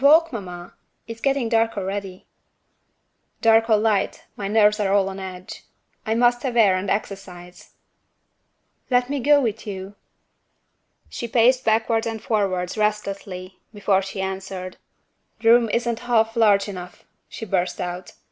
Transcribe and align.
"A 0.01 0.03
walk, 0.03 0.33
mamma? 0.33 0.73
It's 1.07 1.21
getting 1.21 1.47
dark 1.47 1.77
already." 1.77 2.25
"Dark 3.39 3.69
or 3.69 3.77
light, 3.77 4.25
my 4.35 4.47
nerves 4.47 4.79
are 4.79 4.91
all 4.91 5.09
on 5.09 5.19
edge 5.19 5.63
I 6.07 6.15
must 6.15 6.41
have 6.41 6.57
air 6.57 6.75
and 6.75 6.89
exercise." 6.89 7.75
"Let 8.89 9.11
me 9.11 9.19
go 9.19 9.39
with 9.39 9.67
you?" 9.67 9.93
She 11.07 11.27
paced 11.27 11.63
backwards 11.65 12.07
and 12.07 12.19
forwards 12.19 12.79
restlessly, 12.79 13.59
before 13.75 14.01
she 14.01 14.21
answered. 14.21 14.77
"The 15.39 15.49
room 15.51 15.69
isn't 15.69 15.99
half 15.99 16.35
large 16.35 16.67
enough!" 16.67 17.03
she 17.29 17.45
burst 17.45 17.79
out. 17.79 18.13